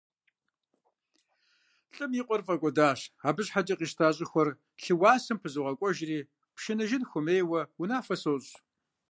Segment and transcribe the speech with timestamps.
[1.93, 4.49] Лӏым и къуэр фӀэкӀуэдащ, абы щхьэкӀэ къищта щӀыхуэр
[4.83, 6.19] лъыуасэм пызогъакӀуэжри,
[6.55, 8.51] пшыныжын хуемейуэ унафэ сощӏ!